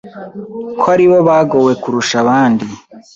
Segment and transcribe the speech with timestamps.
[0.79, 2.65] ko aribo bagowe kurusha abandi